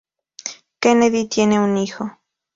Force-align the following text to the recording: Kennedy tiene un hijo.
Kennedy 0.79 1.27
tiene 1.27 1.59
un 1.59 1.77
hijo. 1.77 2.09